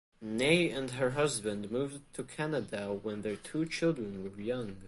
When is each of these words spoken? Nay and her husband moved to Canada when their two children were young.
Nay 0.19 0.67
and 0.71 0.89
her 0.93 1.11
husband 1.11 1.69
moved 1.69 2.01
to 2.15 2.23
Canada 2.23 2.91
when 2.91 3.21
their 3.21 3.35
two 3.35 3.67
children 3.67 4.23
were 4.23 4.41
young. 4.41 4.77